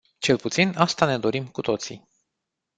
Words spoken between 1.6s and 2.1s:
toții.